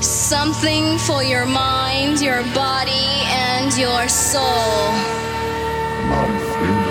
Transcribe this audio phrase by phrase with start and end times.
[0.00, 4.92] Something for your mind, your body, and your soul.
[6.10, 6.86] Life in.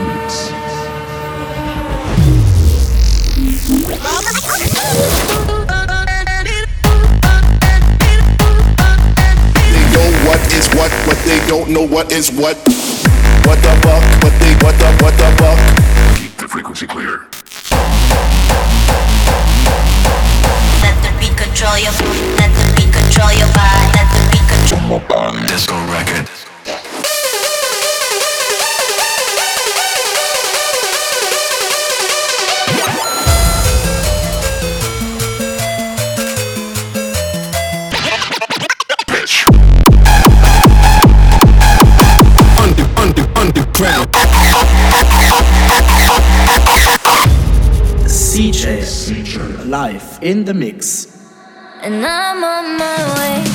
[9.72, 12.58] They know what is what, but they don't know what is what.
[13.46, 14.04] What the fuck?
[14.24, 14.54] What they?
[14.63, 14.92] What the?
[15.04, 16.17] What the fuck?
[16.17, 17.27] Keep the frequency clear.
[21.55, 21.91] Control your
[22.35, 24.99] Let the beat control your body Let the beat control
[25.47, 26.27] Disco record.
[39.07, 39.45] Pitch.
[42.59, 44.11] Under, under, underground.
[48.07, 49.65] CJ CJ.
[49.69, 51.04] live in the mix.
[51.85, 53.46] And I'm on my way.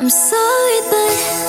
[0.00, 1.41] I'm sorry but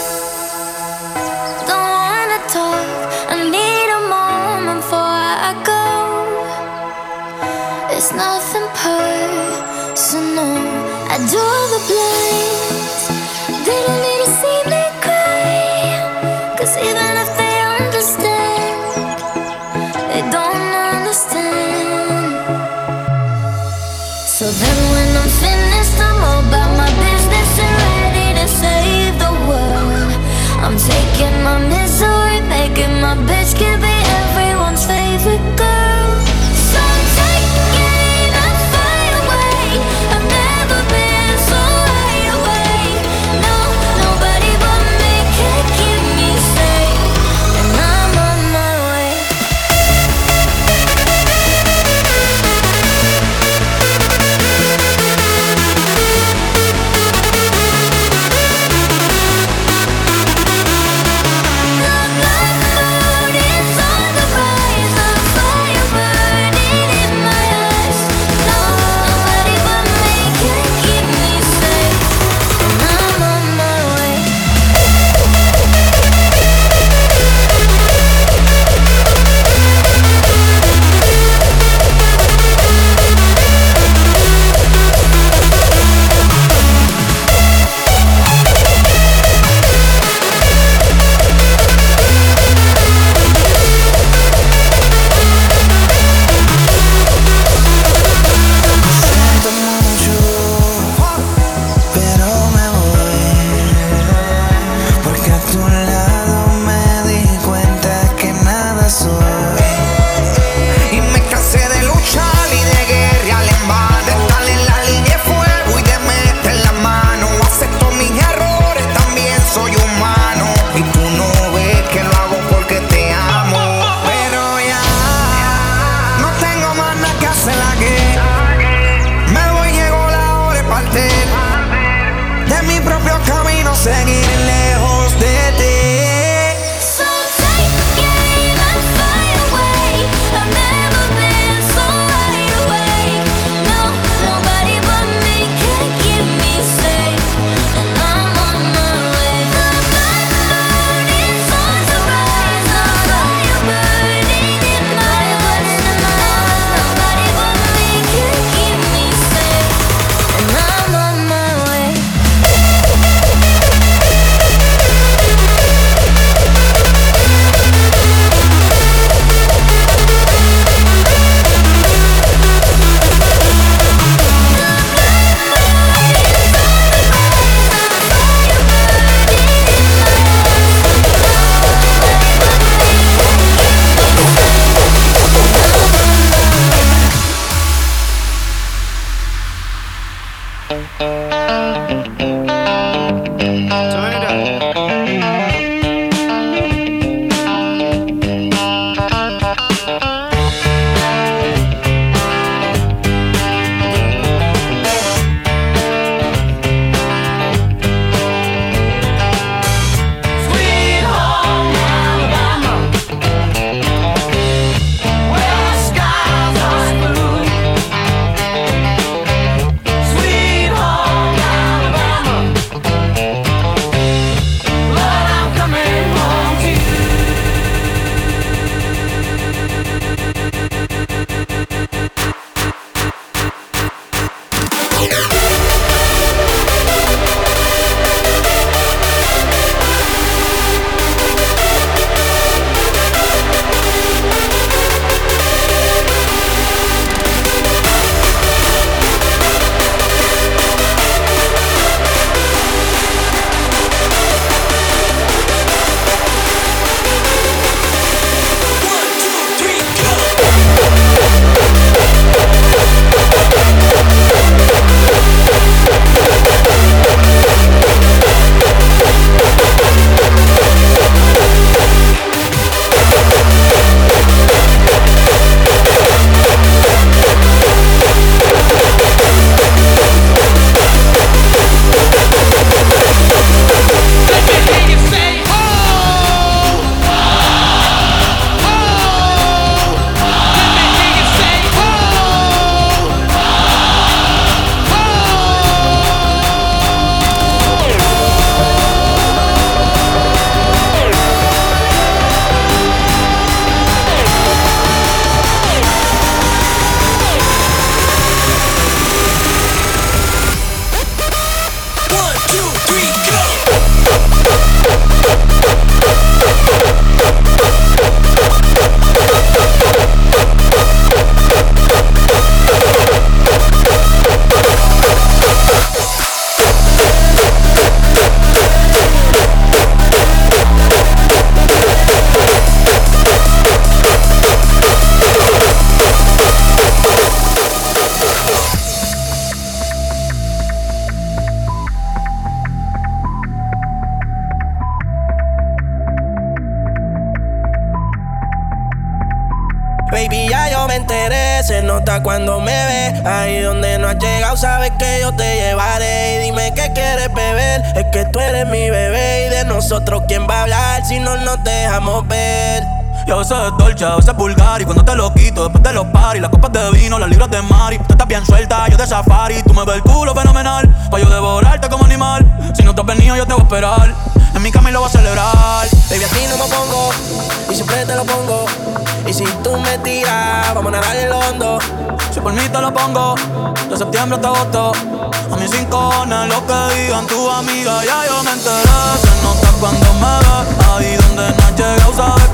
[384.63, 388.81] A mis cinco cojones lo que digan tu amiga, ya yo me enteré.
[389.21, 390.55] Se nota cuando me ve,
[390.89, 392.52] ahí donde no llega llegado, sabes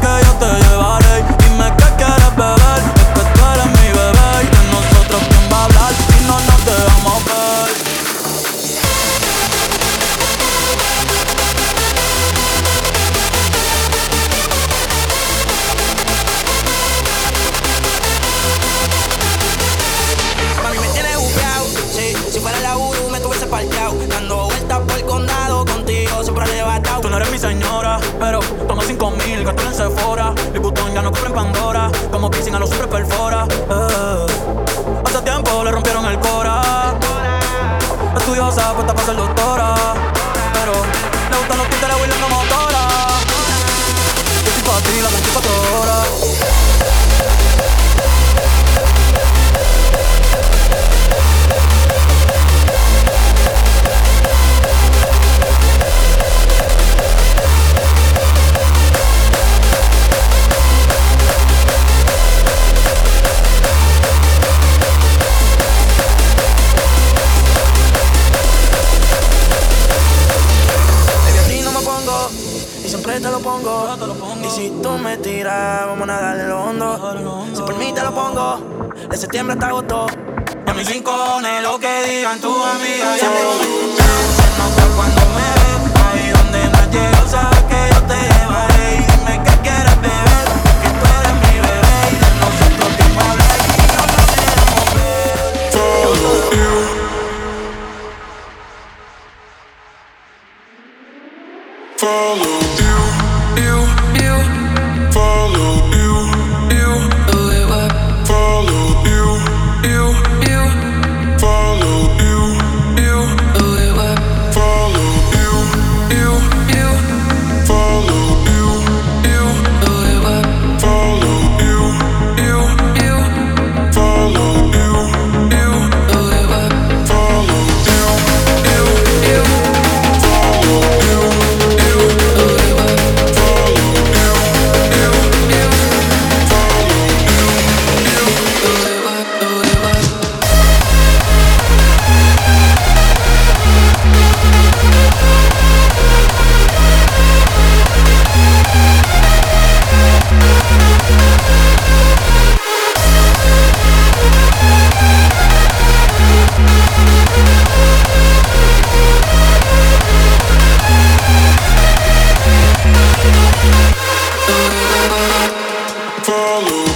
[79.40, 80.09] septiembre hasta agosto.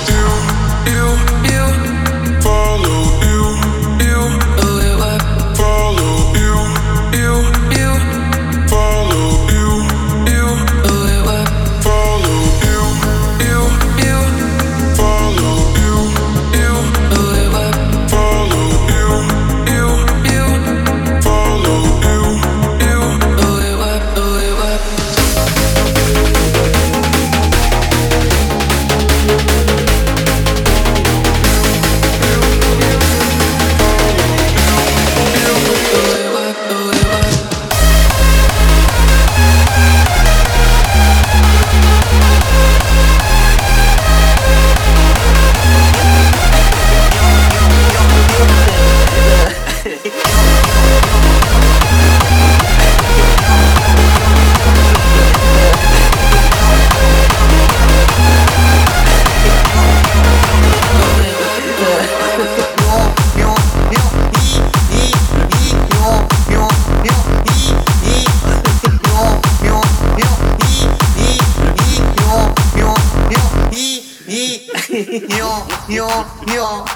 [0.06, 0.14] do
[0.92, 1.43] you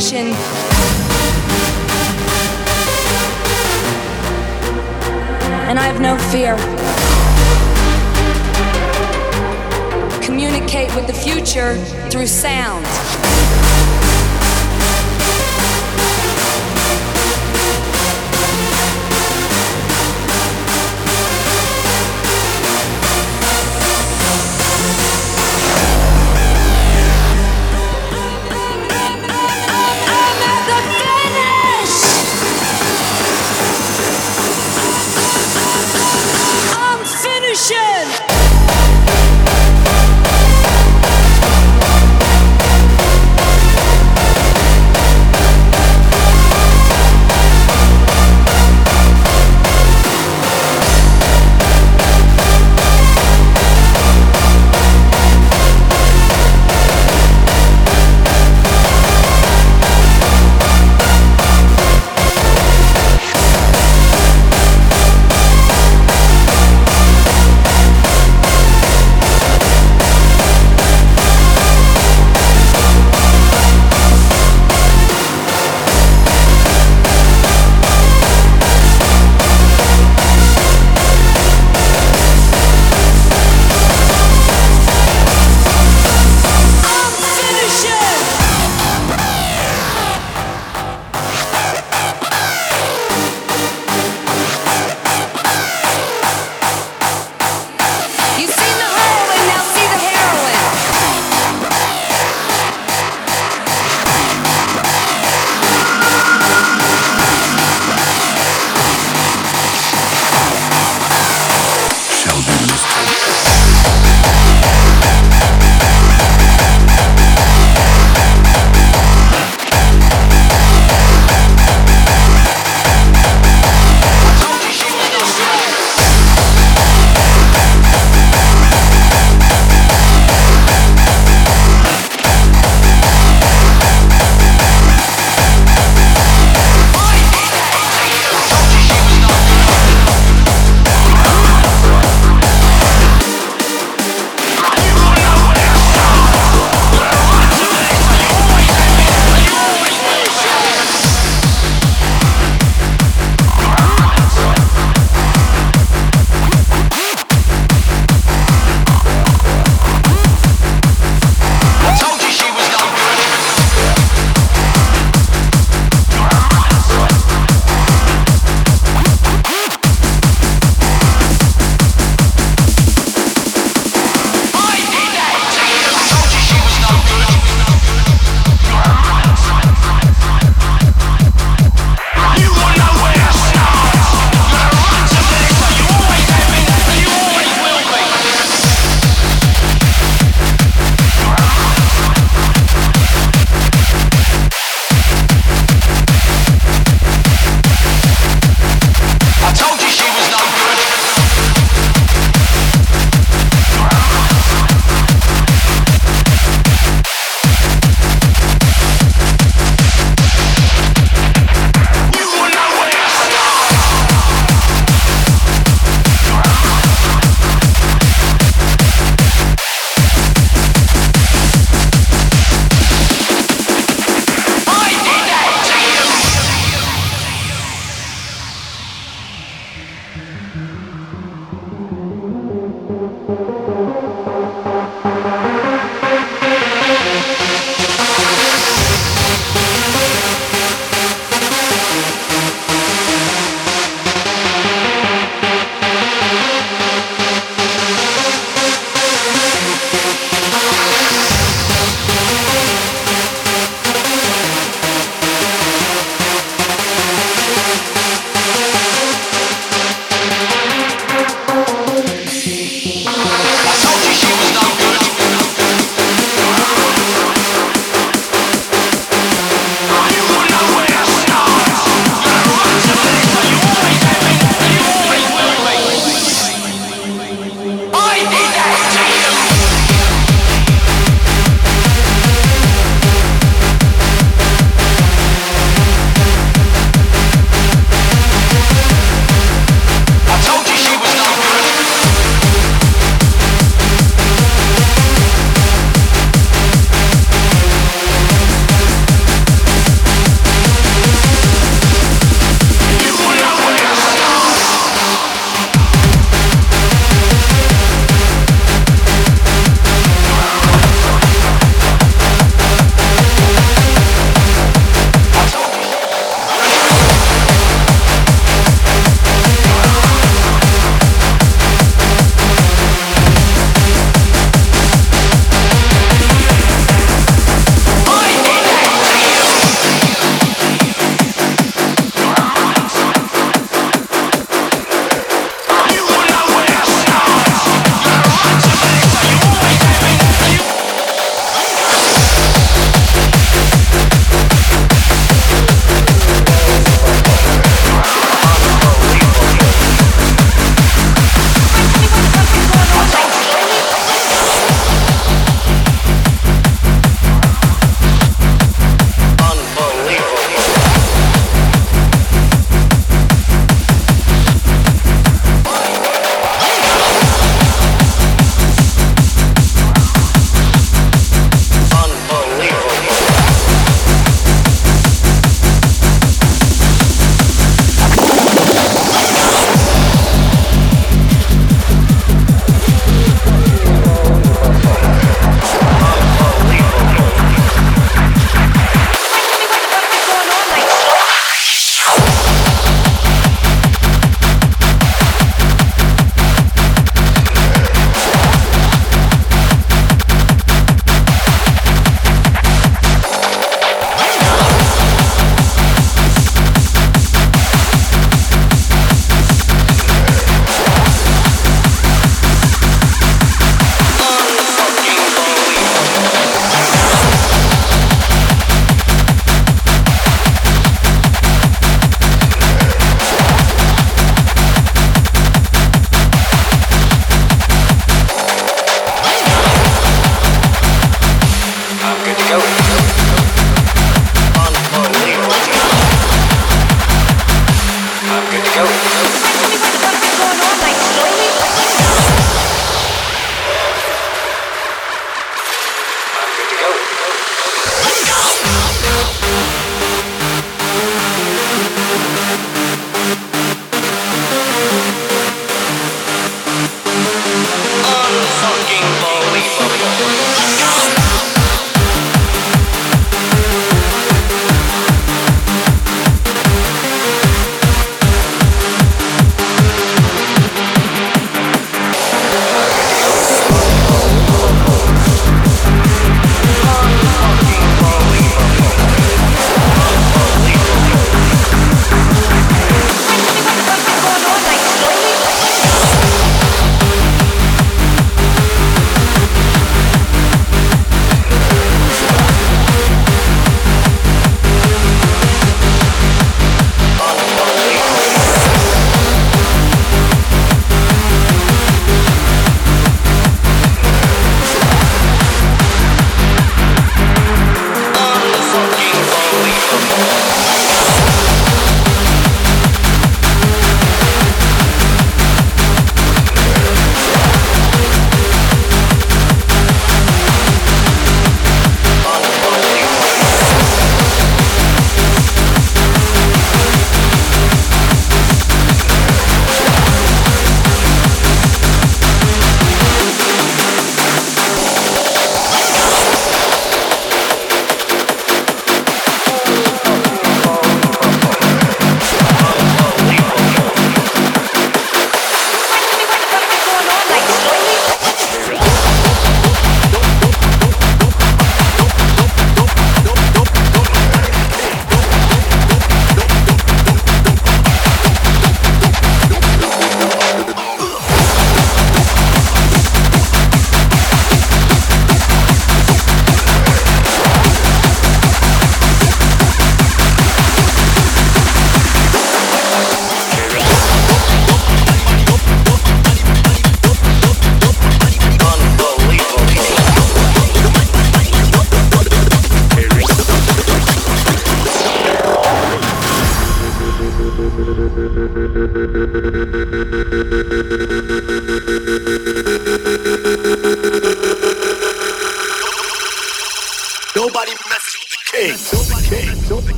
[0.00, 0.29] communication.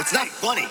[0.00, 0.66] It's not funny.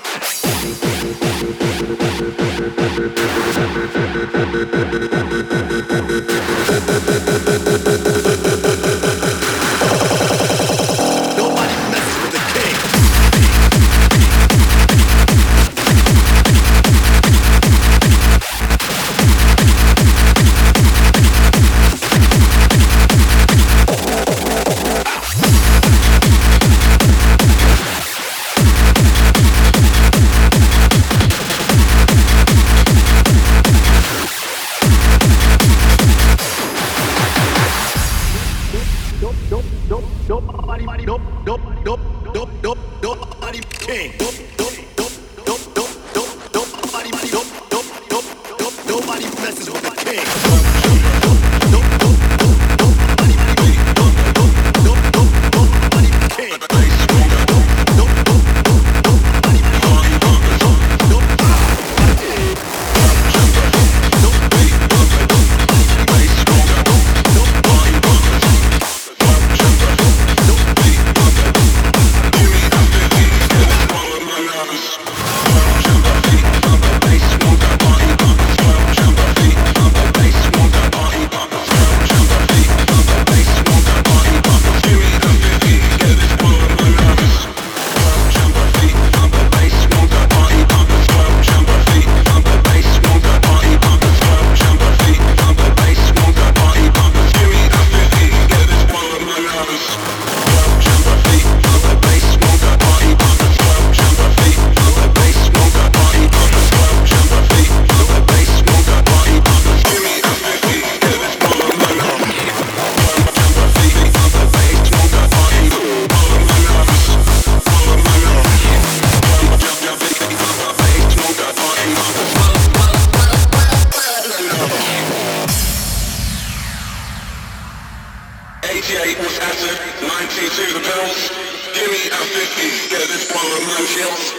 [128.90, 131.30] 68 Wisconsin, 92 the pedals.
[131.76, 132.90] Give me a 50.
[132.90, 134.34] Yeah, this one of my shells.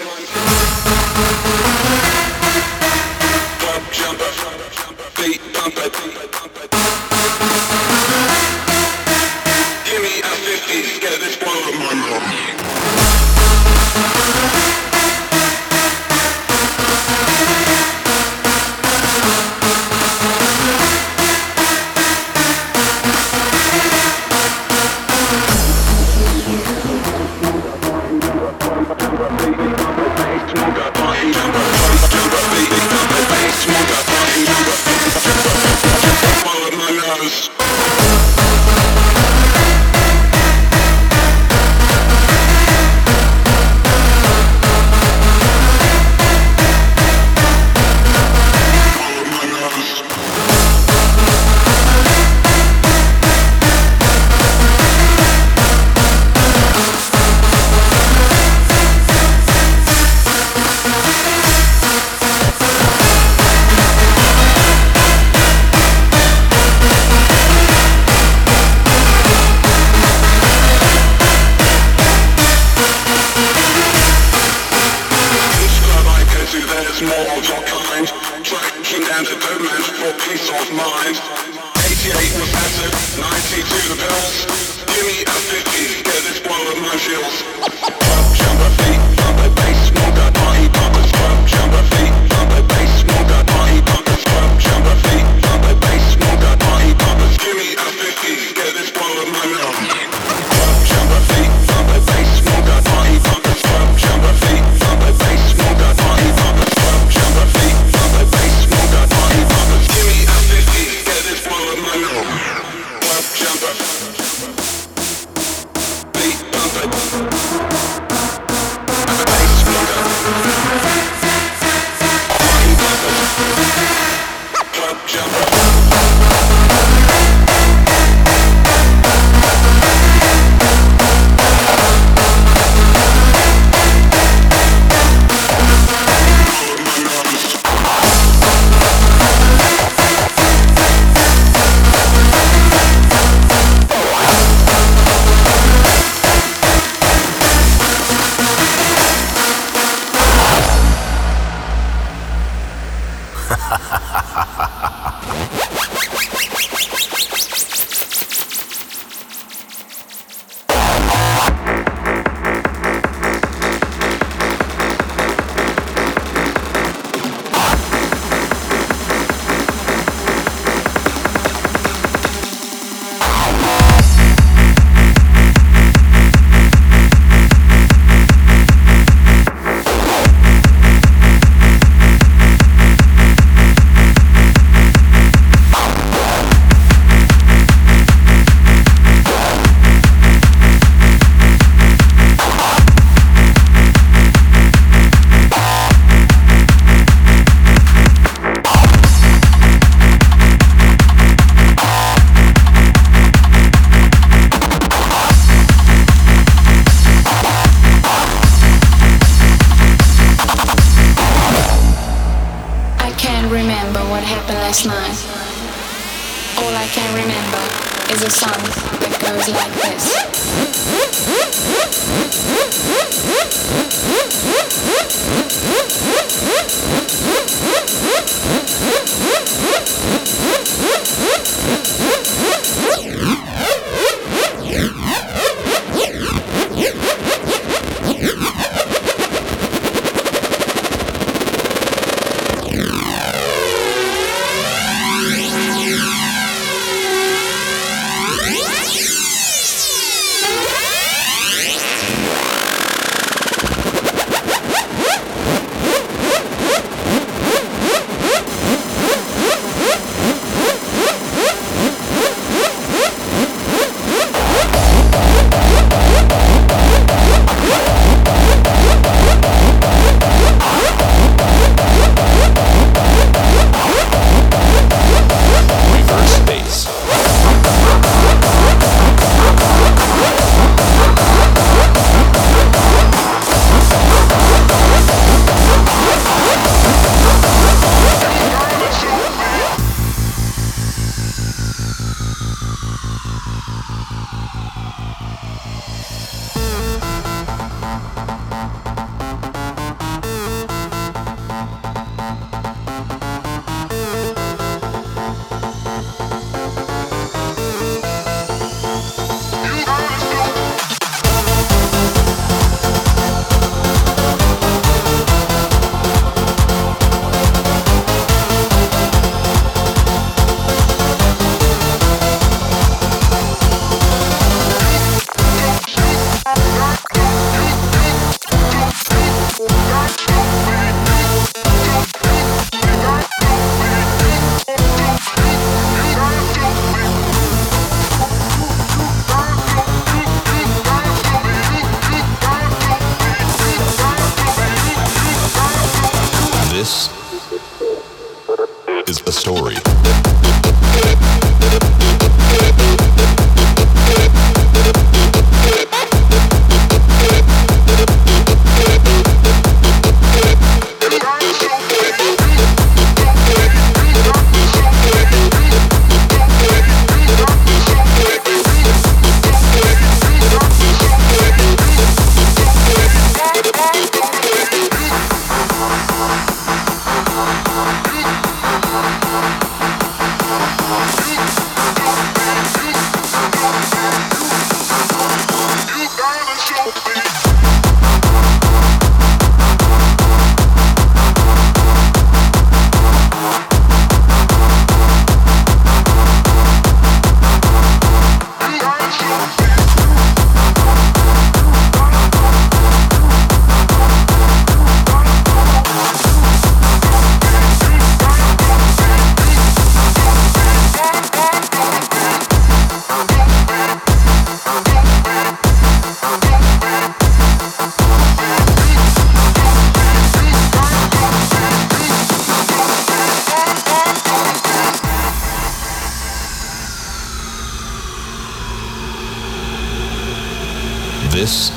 [3.62, 4.32] Club jumper,
[5.16, 5.88] beat bumper.
[9.86, 10.98] Give me a 50.
[10.98, 12.49] Yeah, this one of my shells.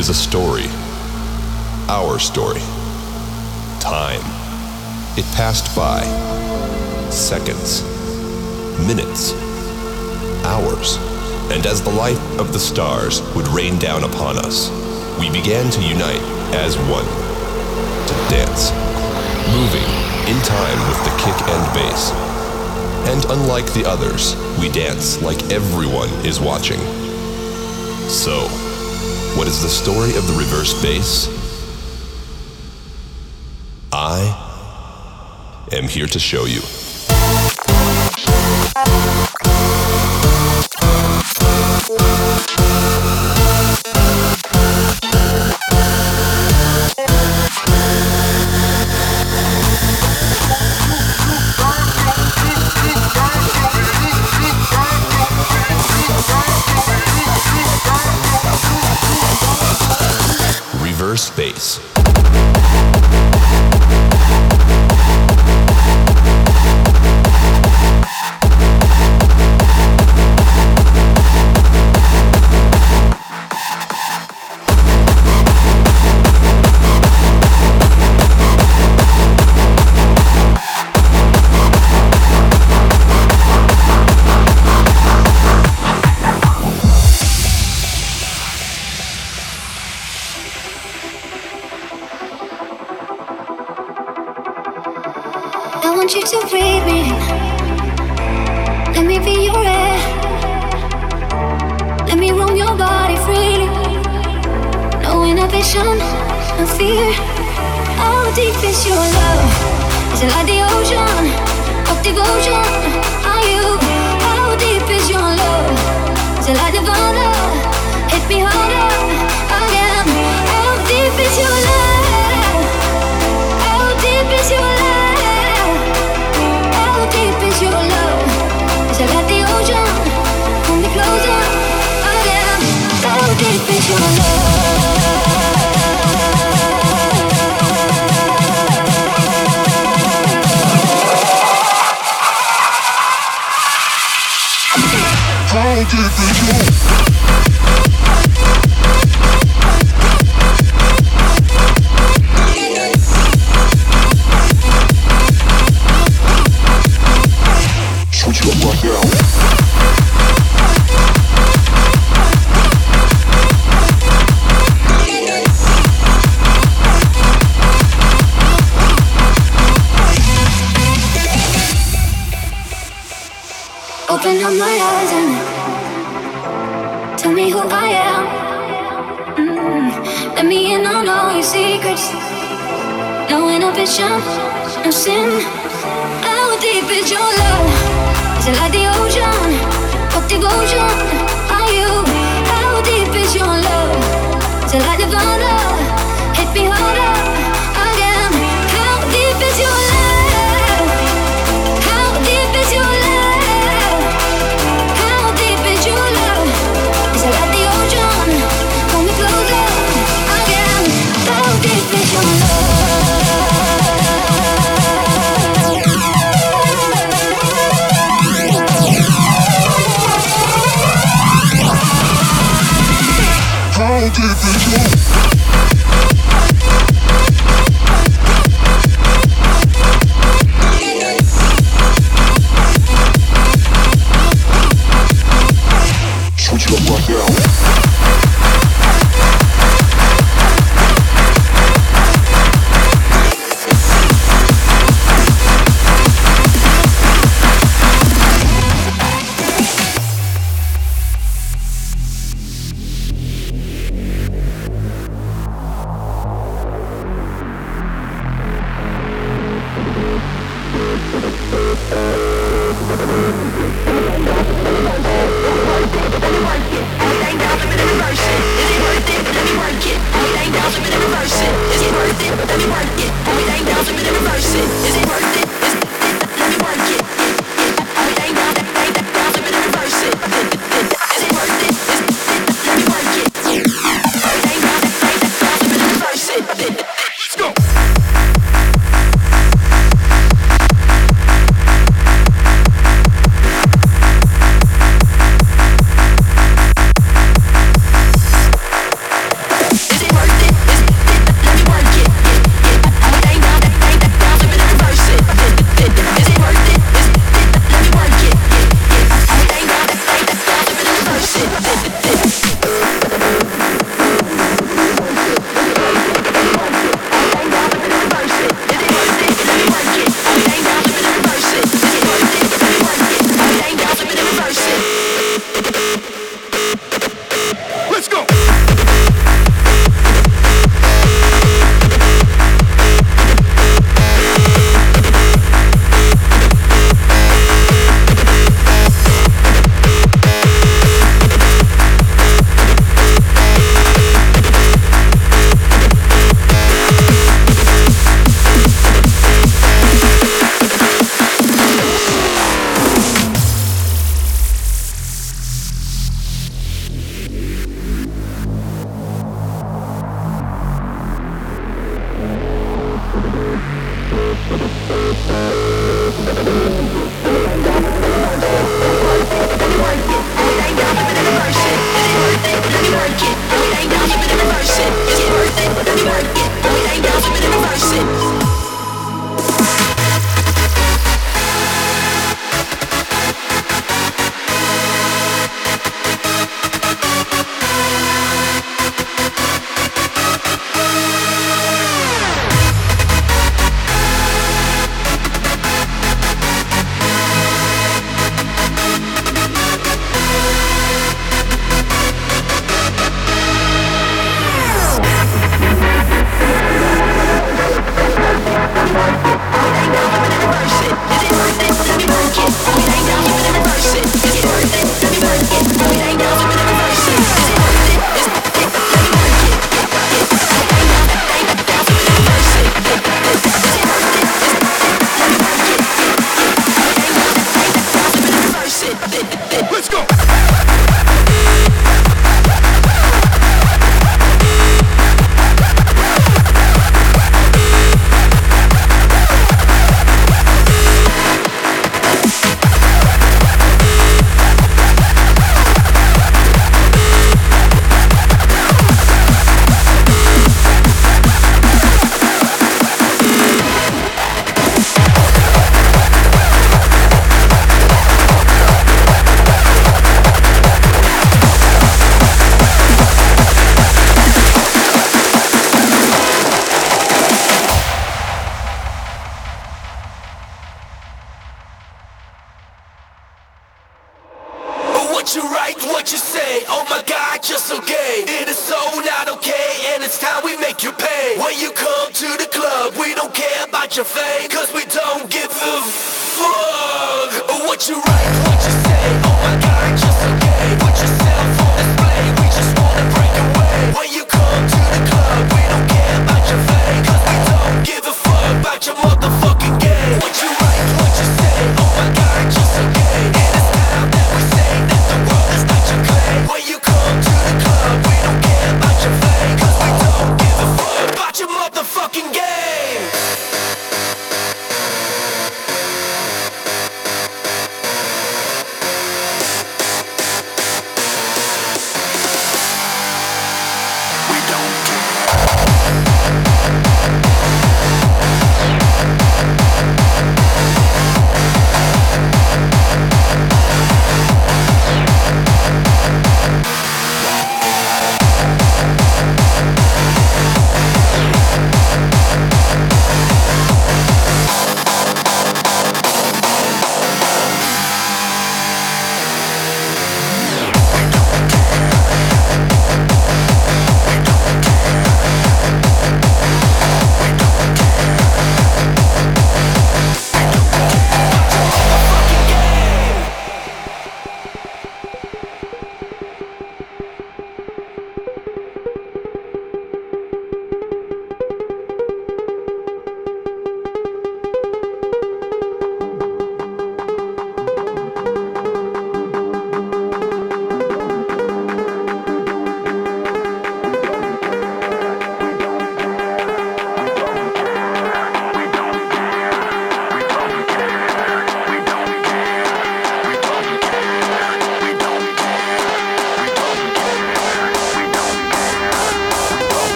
[0.00, 0.64] is a story.
[1.86, 2.62] Our story.
[3.80, 4.22] Time.
[5.18, 6.00] It passed by.
[7.10, 7.82] Seconds.
[8.88, 9.34] Minutes.
[10.46, 10.96] Hours.
[11.52, 14.70] And as the light of the stars would rain down upon us,
[15.20, 16.24] we began to unite
[16.56, 17.04] as one.
[18.08, 18.72] To dance.
[19.52, 19.84] Moving
[20.32, 22.10] in time with the kick and bass.
[23.12, 26.79] And unlike the others, we dance like everyone is watching.
[30.30, 31.28] the reverse bass?
[33.92, 34.36] I
[35.72, 36.60] am here to show you.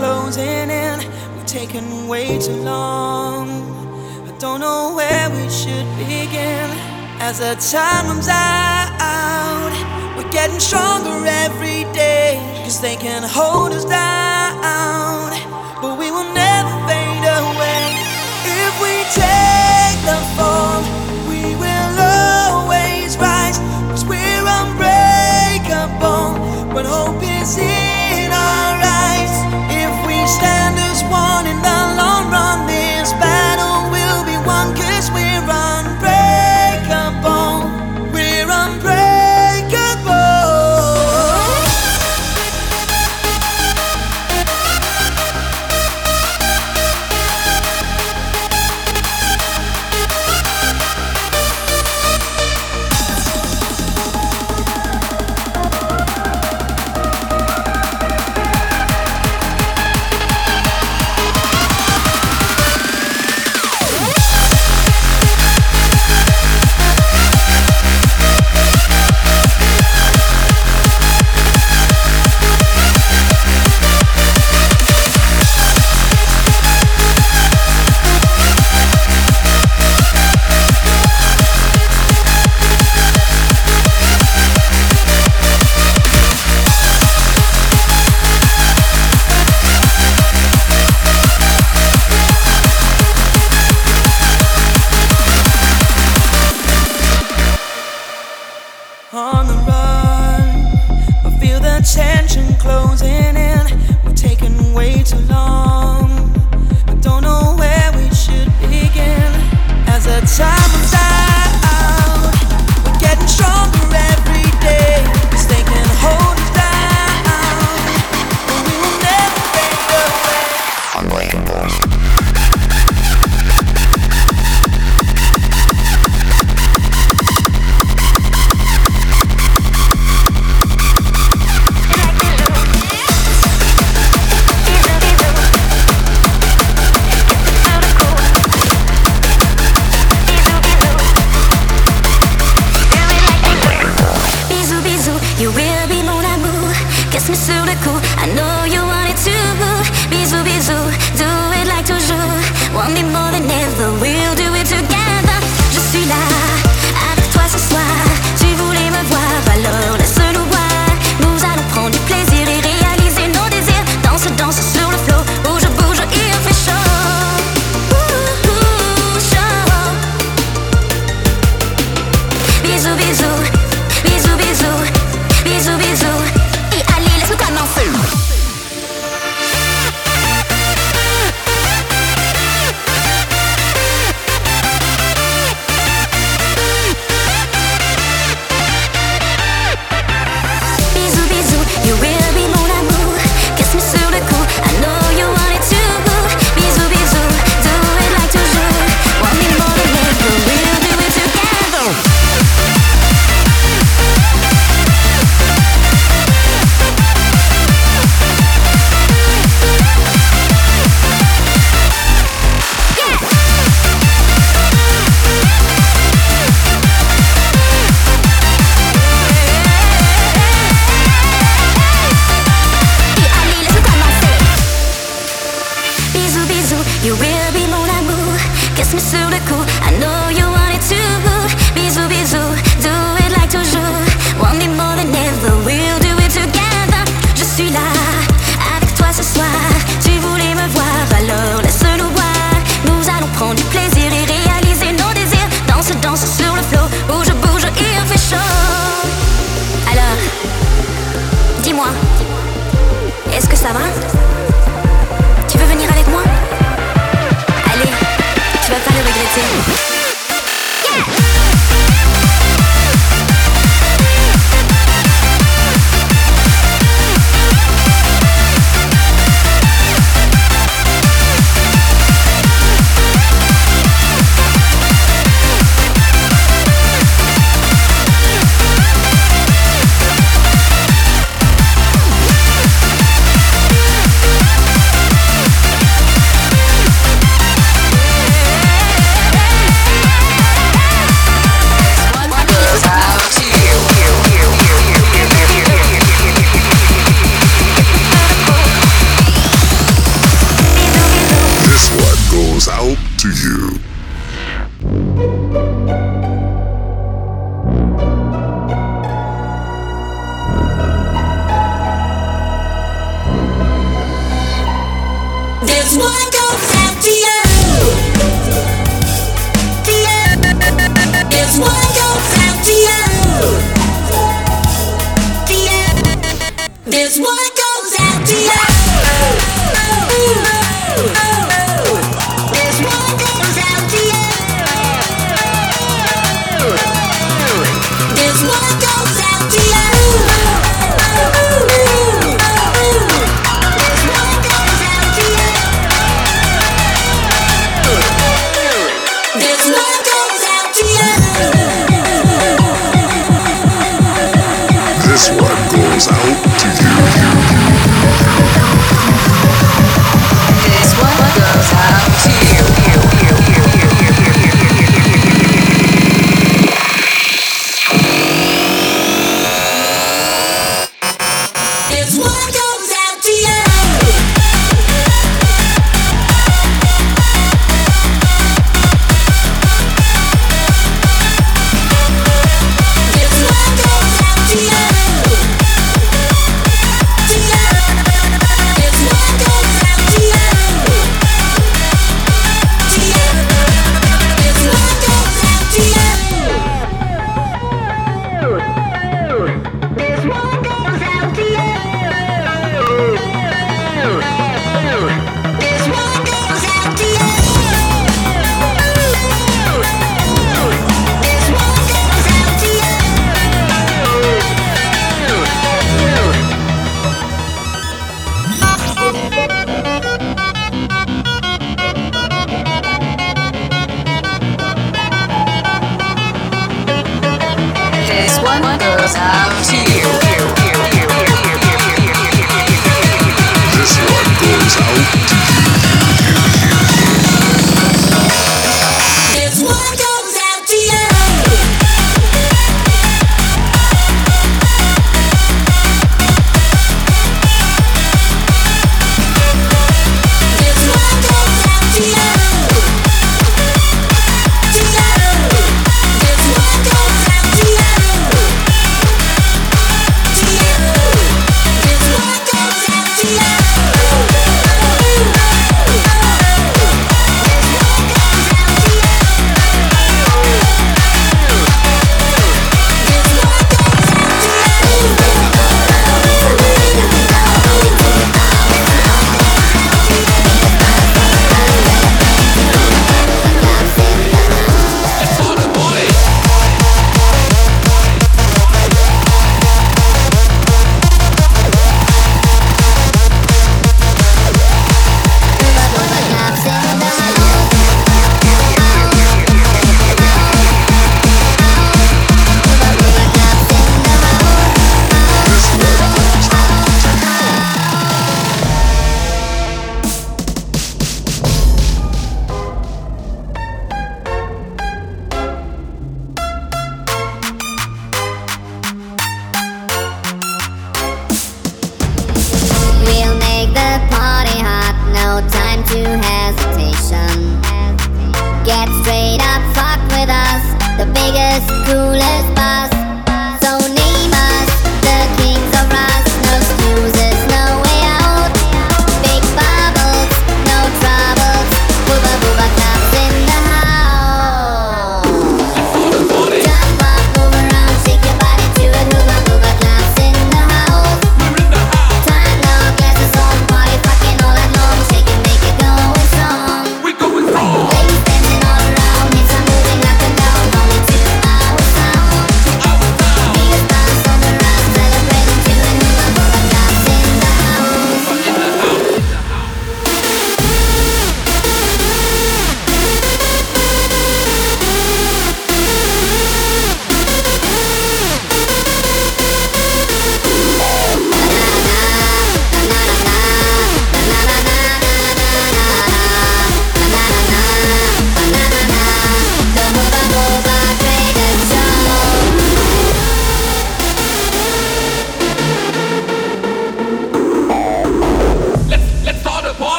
[0.00, 0.98] closing in.
[1.34, 3.48] We've taken way too long.
[4.28, 6.68] I don't know where we should begin.
[7.20, 9.72] As the time runs out,
[10.16, 12.38] we're getting stronger every day.
[12.64, 15.30] Cause they can hold us down,
[15.82, 17.84] but we will never fade away.
[18.64, 20.20] If we take the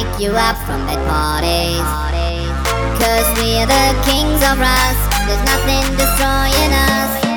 [0.00, 1.84] pick you up from bed parties.
[3.00, 7.29] Cause we're the kings of rust, there's nothing destroying us.